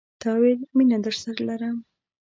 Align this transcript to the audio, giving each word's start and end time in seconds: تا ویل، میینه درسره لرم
تا 0.21 0.31
ویل، 0.41 0.59
میینه 0.75 0.97
درسره 1.05 1.33
لرم 1.47 1.77